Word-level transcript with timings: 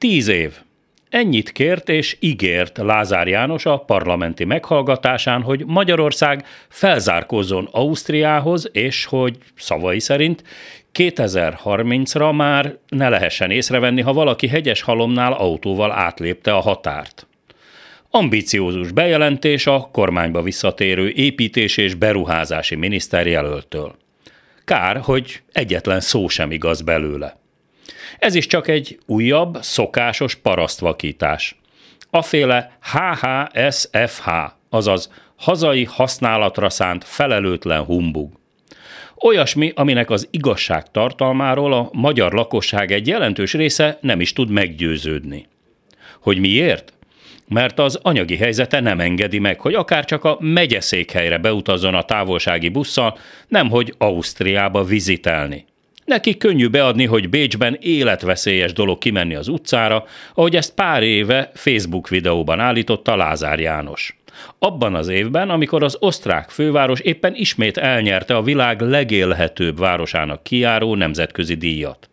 Tíz 0.00 0.28
év. 0.28 0.52
Ennyit 1.08 1.52
kért 1.52 1.88
és 1.88 2.16
ígért 2.20 2.78
Lázár 2.78 3.28
János 3.28 3.66
a 3.66 3.76
parlamenti 3.76 4.44
meghallgatásán, 4.44 5.42
hogy 5.42 5.64
Magyarország 5.66 6.46
felzárkózzon 6.68 7.68
Ausztriához, 7.70 8.68
és 8.72 9.04
hogy 9.04 9.36
szavai 9.56 9.98
szerint 9.98 10.42
2030-ra 10.94 12.36
már 12.36 12.76
ne 12.88 13.08
lehessen 13.08 13.50
észrevenni, 13.50 14.00
ha 14.00 14.12
valaki 14.12 14.48
hegyes 14.48 14.82
halomnál 14.82 15.32
autóval 15.32 15.92
átlépte 15.92 16.54
a 16.54 16.60
határt. 16.60 17.26
Ambiciózus 18.10 18.92
bejelentés 18.92 19.66
a 19.66 19.88
kormányba 19.92 20.42
visszatérő 20.42 21.10
építés 21.10 21.76
és 21.76 21.94
beruházási 21.94 22.74
miniszter 22.74 23.26
jelöltől. 23.26 23.96
Kár, 24.64 25.00
hogy 25.00 25.42
egyetlen 25.52 26.00
szó 26.00 26.28
sem 26.28 26.50
igaz 26.50 26.80
belőle. 26.80 27.39
Ez 28.18 28.34
is 28.34 28.46
csak 28.46 28.68
egy 28.68 28.98
újabb, 29.06 29.58
szokásos 29.60 30.34
parasztvakítás. 30.34 31.58
Aféle 32.10 32.78
HHSFH, 32.82 34.28
azaz 34.68 35.10
hazai 35.36 35.84
használatra 35.84 36.70
szánt 36.70 37.04
felelőtlen 37.04 37.84
humbug. 37.84 38.38
Olyasmi, 39.22 39.72
aminek 39.74 40.10
az 40.10 40.28
igazság 40.30 40.90
tartalmáról 40.90 41.72
a 41.72 41.88
magyar 41.92 42.32
lakosság 42.32 42.92
egy 42.92 43.06
jelentős 43.06 43.52
része 43.52 43.98
nem 44.00 44.20
is 44.20 44.32
tud 44.32 44.50
meggyőződni. 44.50 45.46
Hogy 46.20 46.38
miért? 46.38 46.92
Mert 47.48 47.78
az 47.78 47.98
anyagi 48.02 48.36
helyzete 48.36 48.80
nem 48.80 49.00
engedi 49.00 49.38
meg, 49.38 49.60
hogy 49.60 49.74
akár 49.74 50.04
csak 50.04 50.24
a 50.24 50.36
megyeszékhelyre 50.40 51.38
beutazzon 51.38 51.94
a 51.94 52.02
távolsági 52.02 52.68
busszal, 52.68 53.18
nemhogy 53.48 53.94
Ausztriába 53.98 54.84
vizitelni. 54.84 55.64
Neki 56.10 56.36
könnyű 56.36 56.68
beadni, 56.68 57.06
hogy 57.06 57.28
Bécsben 57.28 57.76
életveszélyes 57.80 58.72
dolog 58.72 58.98
kimenni 58.98 59.34
az 59.34 59.48
utcára, 59.48 60.04
ahogy 60.34 60.56
ezt 60.56 60.74
pár 60.74 61.02
éve 61.02 61.50
Facebook 61.54 62.08
videóban 62.08 62.60
állította 62.60 63.16
Lázár 63.16 63.60
János. 63.60 64.16
Abban 64.58 64.94
az 64.94 65.08
évben, 65.08 65.50
amikor 65.50 65.82
az 65.82 65.96
osztrák 66.00 66.50
főváros 66.50 67.00
éppen 67.00 67.34
ismét 67.34 67.76
elnyerte 67.76 68.36
a 68.36 68.42
világ 68.42 68.80
legélhetőbb 68.80 69.78
városának 69.78 70.42
kiáró 70.42 70.94
nemzetközi 70.94 71.54
díjat. 71.54 72.08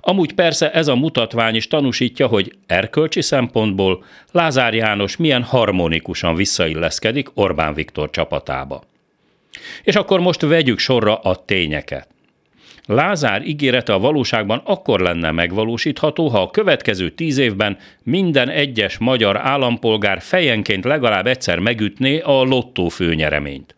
Amúgy 0.00 0.32
persze 0.32 0.72
ez 0.72 0.88
a 0.88 0.96
mutatvány 0.96 1.54
is 1.54 1.68
tanúsítja, 1.68 2.26
hogy 2.26 2.52
erkölcsi 2.66 3.20
szempontból 3.20 4.04
Lázár 4.32 4.74
János 4.74 5.16
milyen 5.16 5.42
harmonikusan 5.42 6.34
visszailleszkedik 6.34 7.28
Orbán 7.34 7.74
Viktor 7.74 8.10
csapatába. 8.10 8.82
És 9.82 9.94
akkor 9.94 10.20
most 10.20 10.40
vegyük 10.40 10.78
sorra 10.78 11.16
a 11.16 11.44
tényeket. 11.44 12.10
Lázár 12.86 13.46
ígérete 13.46 13.92
a 13.92 13.98
valóságban 13.98 14.60
akkor 14.64 15.00
lenne 15.00 15.30
megvalósítható, 15.30 16.28
ha 16.28 16.40
a 16.40 16.50
következő 16.50 17.10
tíz 17.10 17.38
évben 17.38 17.78
minden 18.02 18.48
egyes 18.48 18.98
magyar 18.98 19.36
állampolgár 19.36 20.20
fejenként 20.20 20.84
legalább 20.84 21.26
egyszer 21.26 21.58
megütné 21.58 22.20
a 22.20 22.42
lottó 22.42 22.88
főnyereményt. 22.88 23.74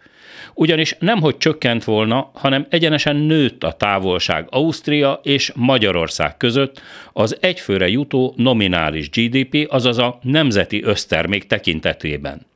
Ugyanis 0.55 0.97
nemhogy 0.99 1.37
csökkent 1.37 1.85
volna, 1.85 2.31
hanem 2.35 2.67
egyenesen 2.71 3.17
nőtt 3.17 3.65
a 3.65 3.73
távolság 3.73 4.47
Ausztria 4.51 5.21
és 5.23 5.53
Magyarország 5.55 6.37
között 6.37 6.81
az 7.13 7.37
egyfőre 7.41 7.89
jutó 7.89 8.35
nominális 8.37 9.11
GDP, 9.11 9.67
azaz 9.71 9.99
a 9.99 10.19
nemzeti 10.23 10.83
össztermék 10.83 11.47
tekintetében 11.47 12.47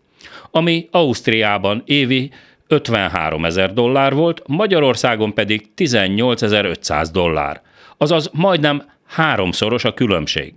ami 0.51 0.89
Ausztriában 0.91 1.83
évi 1.87 2.31
53 2.69 3.45
ezer 3.45 3.73
dollár 3.73 4.15
volt, 4.15 4.43
Magyarországon 4.47 5.35
pedig 5.35 5.69
18.500 5.77 7.09
dollár, 7.13 7.63
azaz 7.97 8.31
majdnem 8.33 8.83
háromszoros 9.07 9.85
a 9.85 9.95
különbség. 9.95 10.55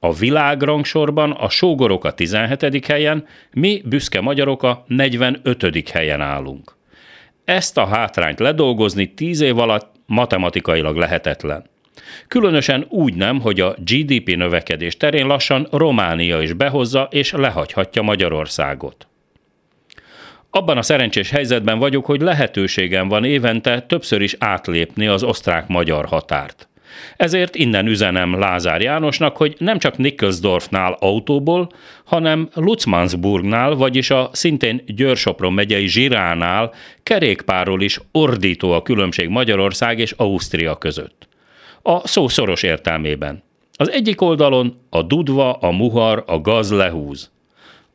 A 0.00 0.12
világrangsorban 0.12 1.30
a 1.30 1.48
sógorok 1.48 2.04
a 2.04 2.12
17. 2.12 2.86
helyen, 2.86 3.26
mi 3.52 3.82
büszke 3.84 4.20
magyarok 4.20 4.62
a 4.62 4.84
45. 4.86 5.88
helyen 5.88 6.20
állunk. 6.20 6.76
Ezt 7.44 7.78
a 7.78 7.86
hátrányt 7.86 8.38
ledolgozni 8.38 9.14
10 9.14 9.40
év 9.40 9.58
alatt 9.58 9.94
matematikailag 10.06 10.96
lehetetlen. 10.96 11.70
Különösen 12.28 12.86
úgy 12.88 13.14
nem, 13.14 13.40
hogy 13.40 13.60
a 13.60 13.74
GDP 13.78 14.36
növekedés 14.36 14.96
terén 14.96 15.26
lassan 15.26 15.68
Románia 15.70 16.42
is 16.42 16.52
behozza 16.52 17.08
és 17.10 17.32
lehagyhatja 17.32 18.02
Magyarországot. 18.02 19.06
Abban 20.54 20.76
a 20.76 20.82
szerencsés 20.82 21.30
helyzetben 21.30 21.78
vagyok, 21.78 22.04
hogy 22.04 22.20
lehetőségem 22.20 23.08
van 23.08 23.24
évente 23.24 23.80
többször 23.80 24.20
is 24.20 24.36
átlépni 24.38 25.06
az 25.06 25.22
osztrák-magyar 25.22 26.06
határt. 26.06 26.68
Ezért 27.16 27.54
innen 27.54 27.86
üzenem 27.86 28.38
Lázár 28.38 28.80
Jánosnak, 28.80 29.36
hogy 29.36 29.54
nem 29.58 29.78
csak 29.78 29.96
Nikkelsdorfnál 29.96 30.96
autóból, 31.00 31.68
hanem 32.04 32.48
Lutzmannsburgnál, 32.54 33.74
vagyis 33.74 34.10
a 34.10 34.30
szintén 34.32 34.82
Győr-Sopron 34.86 35.52
megyei 35.52 35.86
Zsiránál 35.86 36.72
kerékpárról 37.02 37.82
is 37.82 38.00
ordító 38.10 38.72
a 38.72 38.82
különbség 38.82 39.28
Magyarország 39.28 39.98
és 39.98 40.12
Ausztria 40.16 40.76
között. 40.76 41.28
A 41.82 42.08
szó 42.08 42.28
szoros 42.28 42.62
értelmében. 42.62 43.42
Az 43.76 43.90
egyik 43.90 44.20
oldalon 44.20 44.80
a 44.90 45.02
dudva, 45.02 45.52
a 45.52 45.70
muhar, 45.70 46.24
a 46.26 46.40
gaz 46.40 46.70
lehúz. 46.70 47.30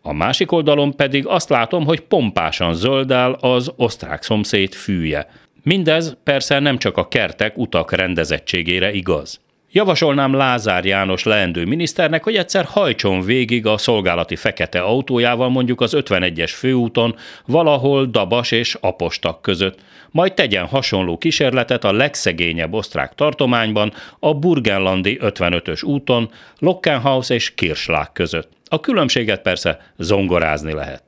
A 0.02 0.14
másik 0.14 0.52
oldalon 0.52 0.96
pedig 0.96 1.28
azt 1.28 1.50
látom, 1.50 1.86
hogy 1.86 2.00
pompásan 2.00 2.74
zöldel 2.74 3.32
az 3.32 3.72
osztrák 3.76 4.24
szomszéd 4.24 4.74
fűje. 4.74 5.30
Mindez 5.64 6.18
persze 6.24 6.60
nem 6.60 6.78
csak 6.78 6.98
a 6.98 7.08
kertek, 7.08 7.58
utak 7.58 7.92
rendezettségére 7.92 8.92
igaz. 8.94 9.40
Javasolnám 9.72 10.34
Lázár 10.34 10.86
János 10.86 11.24
leendő 11.24 11.66
miniszternek, 11.66 12.24
hogy 12.24 12.36
egyszer 12.36 12.66
hajtson 12.66 13.22
végig 13.22 13.66
a 13.66 13.78
szolgálati 13.78 14.36
fekete 14.36 14.80
autójával 14.80 15.50
mondjuk 15.50 15.82
az 15.82 15.94
51-es 15.96 16.52
főúton, 16.56 17.16
valahol 17.46 18.06
Dabas 18.06 18.52
és 18.52 18.78
Apostak 18.80 19.42
között, 19.42 19.80
majd 20.12 20.34
tegyen 20.34 20.66
hasonló 20.66 21.18
kísérletet 21.18 21.84
a 21.84 21.92
legszegényebb 21.92 22.74
osztrák 22.74 23.16
tartományban, 23.16 23.94
a 24.20 24.34
Burgenlandi 24.34 25.18
55-ös 25.22 25.86
úton, 25.86 26.32
Lockenhaus 26.60 27.30
és 27.30 27.54
Kirschlag 27.56 28.12
között. 28.14 28.52
A 28.66 28.80
különbséget 28.80 29.42
persze 29.42 29.92
zongorázni 29.98 30.74
lehet. 30.74 31.04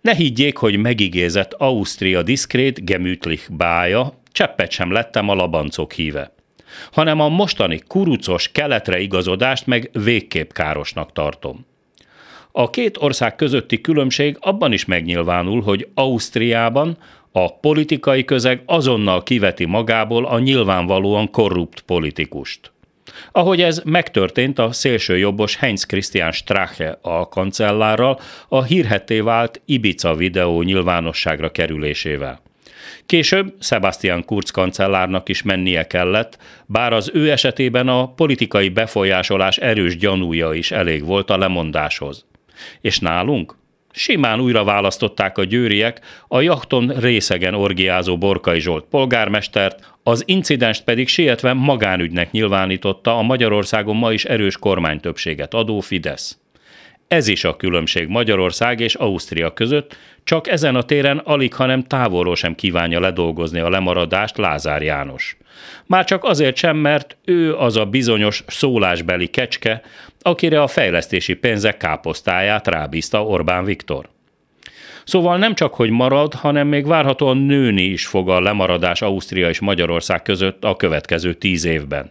Ne 0.00 0.14
higgyék, 0.14 0.56
hogy 0.56 0.76
megigézett 0.76 1.52
Ausztria 1.52 2.22
diszkrét, 2.22 2.84
gemütlich 2.84 3.50
bája, 3.50 4.12
cseppet 4.32 4.70
sem 4.70 4.92
lettem 4.92 5.28
a 5.28 5.34
labancok 5.34 5.92
híve 5.92 6.36
hanem 6.92 7.20
a 7.20 7.28
mostani 7.28 7.82
kurucos 7.86 8.52
keletre 8.52 8.98
igazodást 9.00 9.66
meg 9.66 9.90
végképp 9.92 10.50
károsnak 10.52 11.12
tartom. 11.12 11.66
A 12.52 12.70
két 12.70 12.96
ország 12.96 13.36
közötti 13.36 13.80
különbség 13.80 14.36
abban 14.40 14.72
is 14.72 14.84
megnyilvánul, 14.84 15.62
hogy 15.62 15.88
Ausztriában 15.94 16.96
a 17.32 17.58
politikai 17.58 18.24
közeg 18.24 18.62
azonnal 18.66 19.22
kiveti 19.22 19.64
magából 19.64 20.26
a 20.26 20.38
nyilvánvalóan 20.38 21.30
korrupt 21.30 21.80
politikust. 21.80 22.72
Ahogy 23.32 23.62
ez 23.62 23.82
megtörtént 23.84 24.58
a 24.58 24.72
szélsőjobbos 24.72 25.56
Heinz 25.56 25.84
Christian 25.84 26.32
Strache 26.32 26.98
a 27.02 27.28
kancellárral 27.28 28.20
a 28.48 28.62
hírhetté 28.62 29.20
vált 29.20 29.60
Ibiza 29.64 30.14
videó 30.14 30.62
nyilvánosságra 30.62 31.50
kerülésével. 31.50 32.40
Később 33.06 33.54
Sebastian 33.60 34.24
Kurz 34.24 34.50
kancellárnak 34.50 35.28
is 35.28 35.42
mennie 35.42 35.86
kellett, 35.86 36.38
bár 36.66 36.92
az 36.92 37.10
ő 37.14 37.30
esetében 37.30 37.88
a 37.88 38.08
politikai 38.08 38.68
befolyásolás 38.68 39.56
erős 39.56 39.96
gyanúja 39.96 40.52
is 40.52 40.70
elég 40.70 41.04
volt 41.04 41.30
a 41.30 41.38
lemondáshoz. 41.38 42.26
És 42.80 42.98
nálunk? 42.98 43.56
Simán 43.92 44.40
újra 44.40 44.64
választották 44.64 45.38
a 45.38 45.44
győriek 45.44 46.00
a 46.28 46.40
jachton 46.40 46.88
részegen 46.88 47.54
orgiázó 47.54 48.18
Borkai 48.18 48.60
Zsolt 48.60 48.84
polgármestert, 48.84 49.94
az 50.02 50.22
incidenst 50.26 50.84
pedig 50.84 51.08
sietve 51.08 51.52
magánügynek 51.52 52.30
nyilvánította 52.30 53.18
a 53.18 53.22
Magyarországon 53.22 53.96
ma 53.96 54.12
is 54.12 54.24
erős 54.24 54.56
kormánytöbbséget 54.56 55.54
adó 55.54 55.80
Fidesz. 55.80 56.38
Ez 57.08 57.28
is 57.28 57.44
a 57.44 57.56
különbség 57.56 58.08
Magyarország 58.08 58.80
és 58.80 58.94
Ausztria 58.94 59.52
között, 59.52 59.96
csak 60.24 60.48
ezen 60.48 60.74
a 60.74 60.82
téren 60.82 61.18
alig, 61.18 61.54
hanem 61.54 61.82
távolról 61.82 62.36
sem 62.36 62.54
kívánja 62.54 63.00
ledolgozni 63.00 63.60
a 63.60 63.68
lemaradást 63.68 64.36
Lázár 64.36 64.82
János. 64.82 65.36
Már 65.86 66.04
csak 66.04 66.24
azért 66.24 66.56
sem, 66.56 66.76
mert 66.76 67.16
ő 67.24 67.54
az 67.54 67.76
a 67.76 67.84
bizonyos 67.84 68.44
szólásbeli 68.46 69.26
kecske, 69.26 69.82
akire 70.22 70.62
a 70.62 70.66
fejlesztési 70.66 71.34
pénzek 71.34 71.76
káposztáját 71.76 72.66
rábízta 72.66 73.24
Orbán 73.24 73.64
Viktor. 73.64 74.08
Szóval 75.04 75.38
nem 75.38 75.54
csak, 75.54 75.74
hogy 75.74 75.90
marad, 75.90 76.34
hanem 76.34 76.68
még 76.68 76.86
várhatóan 76.86 77.36
nőni 77.36 77.82
is 77.82 78.06
fog 78.06 78.28
a 78.28 78.40
lemaradás 78.40 79.02
Ausztria 79.02 79.48
és 79.48 79.60
Magyarország 79.60 80.22
között 80.22 80.64
a 80.64 80.76
következő 80.76 81.34
tíz 81.34 81.64
évben. 81.64 82.10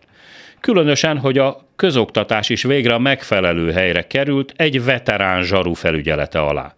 Különösen, 0.59 1.17
hogy 1.17 1.37
a 1.37 1.67
közoktatás 1.75 2.49
is 2.49 2.63
végre 2.63 2.93
a 2.93 2.99
megfelelő 2.99 3.71
helyre 3.71 4.07
került 4.07 4.53
egy 4.55 4.83
veterán 4.83 5.43
zsaru 5.43 5.73
felügyelete 5.73 6.39
alá. 6.39 6.75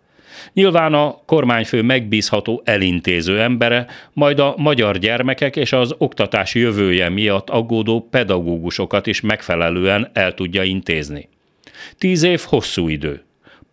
Nyilván 0.54 0.94
a 0.94 1.22
kormányfő 1.26 1.82
megbízható 1.82 2.62
elintéző 2.66 3.42
embere, 3.42 3.86
majd 4.14 4.40
a 4.40 4.54
magyar 4.58 4.98
gyermekek 4.98 5.56
és 5.56 5.74
az 5.74 5.96
oktatás 5.98 6.56
jövője 6.56 7.10
miatt 7.10 7.50
aggódó 7.50 8.08
pedagógusokat 8.12 9.08
is 9.08 9.22
megfelelően 9.22 10.10
el 10.14 10.34
tudja 10.34 10.64
intézni. 10.64 11.30
Tíz 11.98 12.24
év 12.24 12.42
hosszú 12.46 12.88
idő. 12.88 13.24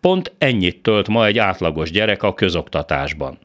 Pont 0.01 0.31
ennyit 0.37 0.81
tölt 0.81 1.07
ma 1.07 1.25
egy 1.25 1.37
átlagos 1.37 1.91
gyerek 1.91 2.23
a 2.23 2.33
közoktatásban. 2.33 3.39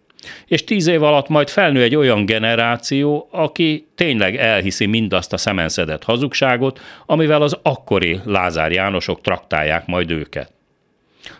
És 0.46 0.64
tíz 0.64 0.86
év 0.86 1.02
alatt 1.02 1.28
majd 1.28 1.48
felnő 1.48 1.82
egy 1.82 1.96
olyan 1.96 2.26
generáció, 2.26 3.28
aki 3.30 3.86
tényleg 3.94 4.36
elhiszi 4.36 4.86
mindazt 4.86 5.32
a 5.32 5.36
szemenszedett 5.36 6.04
hazugságot, 6.04 6.80
amivel 7.06 7.42
az 7.42 7.58
akkori 7.62 8.20
Lázár 8.24 8.72
Jánosok 8.72 9.20
traktálják 9.20 9.86
majd 9.86 10.10
őket. 10.10 10.52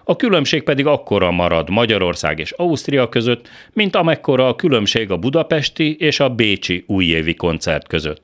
A 0.05 0.17
különbség 0.17 0.63
pedig 0.63 0.87
akkora 0.87 1.31
marad 1.31 1.71
Magyarország 1.71 2.39
és 2.39 2.51
Ausztria 2.51 3.09
között, 3.09 3.49
mint 3.73 3.97
amekkora 3.97 4.49
a 4.49 4.57
különbség 4.57 5.11
a 5.11 5.17
budapesti 5.17 5.97
és 5.97 6.21
a 6.21 6.29
bécsi 6.29 6.85
újévi 6.87 7.35
koncert 7.35 7.87
között. 7.89 8.23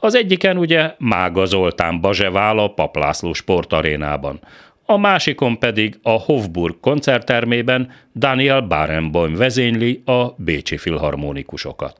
Az 0.00 0.14
egyiken 0.14 0.56
ugye 0.56 0.94
Mága 0.98 1.44
Zoltán 1.44 2.00
bazsevál 2.00 2.58
a 2.58 2.68
Paplászló 2.68 3.32
sportarénában, 3.32 4.40
a 4.90 4.96
másikon 4.96 5.58
pedig 5.58 5.98
a 6.02 6.10
Hofburg 6.10 6.80
koncerttermében 6.80 7.90
Daniel 8.14 8.60
Barenboim 8.60 9.34
vezényli 9.34 10.02
a 10.04 10.34
bécsi 10.36 10.76
filharmonikusokat. 10.76 11.99